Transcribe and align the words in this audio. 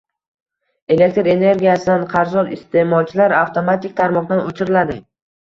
Elektr 0.95 1.29
energiyasidan 1.33 2.05
qarzdor 2.13 2.49
iste’molchilar 2.57 3.37
avtomatik 3.43 3.95
tarmoqdan 4.03 4.43
o‘chiriladi 4.49 4.99